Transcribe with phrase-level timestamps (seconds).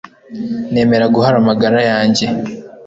[0.71, 2.25] nemera guhara amagara yanjye